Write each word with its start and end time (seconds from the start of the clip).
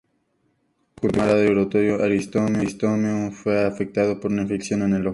Junto 0.01 0.13
con 1.01 1.09
un 1.11 1.11
camarada, 1.11 1.43
Éurito, 1.45 1.77
Aristodemo 2.57 3.29
fue 3.31 3.63
afectado 3.65 4.19
por 4.19 4.31
una 4.31 4.41
infección 4.41 4.81
en 4.81 4.93
el 4.95 5.05
ojo. 5.05 5.09